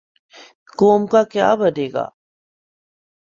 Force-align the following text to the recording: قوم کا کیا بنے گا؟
قوم 0.79 1.01
کا 1.11 1.21
کیا 1.31 1.49
بنے 1.55 1.87
گا؟ 1.93 2.05